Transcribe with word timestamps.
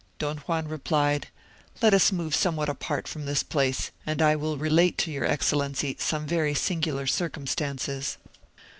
Don 0.17 0.39
Juan 0.39 0.67
replied, 0.67 1.27
"Let 1.79 1.93
us 1.93 2.11
move 2.11 2.33
somewhat 2.33 2.69
apart 2.69 3.07
from 3.07 3.25
this 3.25 3.43
place, 3.43 3.91
and 4.03 4.19
I 4.19 4.35
will 4.35 4.57
relate 4.57 4.97
to 4.97 5.11
your 5.11 5.25
excellency 5.25 5.95
some 5.99 6.25
very 6.25 6.55
singular 6.55 7.05
circumstances." 7.05 8.17